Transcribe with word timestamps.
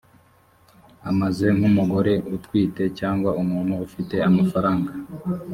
amaze 1.09 1.45
nk 1.55 1.63
umugore 1.69 2.13
utwite 2.35 2.83
cyangwa 2.99 3.29
umuntu 3.41 3.73
ufite 3.85 4.15
amafaranga 4.29 4.91